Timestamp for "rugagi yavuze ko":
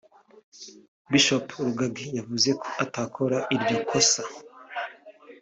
1.65-2.67